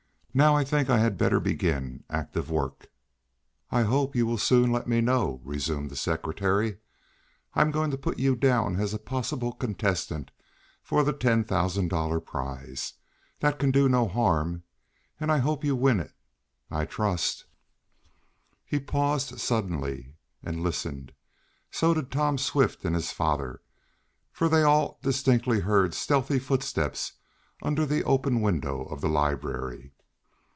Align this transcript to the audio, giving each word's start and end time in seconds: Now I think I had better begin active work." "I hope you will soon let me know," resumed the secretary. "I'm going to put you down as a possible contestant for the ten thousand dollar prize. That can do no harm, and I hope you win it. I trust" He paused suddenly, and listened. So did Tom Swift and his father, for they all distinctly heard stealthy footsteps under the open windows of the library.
Now 0.33 0.55
I 0.55 0.63
think 0.63 0.89
I 0.89 0.99
had 0.99 1.17
better 1.17 1.41
begin 1.41 2.05
active 2.09 2.49
work." 2.49 2.87
"I 3.69 3.81
hope 3.81 4.15
you 4.15 4.25
will 4.25 4.37
soon 4.37 4.71
let 4.71 4.87
me 4.87 5.01
know," 5.01 5.41
resumed 5.43 5.89
the 5.91 5.97
secretary. 5.97 6.77
"I'm 7.53 7.69
going 7.69 7.91
to 7.91 7.97
put 7.97 8.17
you 8.17 8.37
down 8.37 8.79
as 8.79 8.93
a 8.93 8.97
possible 8.97 9.51
contestant 9.51 10.31
for 10.81 11.03
the 11.03 11.11
ten 11.11 11.43
thousand 11.43 11.89
dollar 11.89 12.21
prize. 12.21 12.93
That 13.41 13.59
can 13.59 13.71
do 13.71 13.89
no 13.89 14.07
harm, 14.07 14.63
and 15.19 15.29
I 15.29 15.39
hope 15.39 15.65
you 15.65 15.75
win 15.75 15.99
it. 15.99 16.13
I 16.69 16.85
trust" 16.85 17.43
He 18.65 18.79
paused 18.79 19.37
suddenly, 19.37 20.15
and 20.41 20.63
listened. 20.63 21.11
So 21.71 21.93
did 21.93 22.09
Tom 22.09 22.37
Swift 22.37 22.85
and 22.85 22.95
his 22.95 23.11
father, 23.11 23.61
for 24.31 24.47
they 24.47 24.63
all 24.63 24.97
distinctly 25.03 25.59
heard 25.59 25.93
stealthy 25.93 26.39
footsteps 26.39 27.15
under 27.61 27.85
the 27.85 28.05
open 28.05 28.39
windows 28.39 28.87
of 28.91 29.01
the 29.01 29.09
library. 29.09 29.91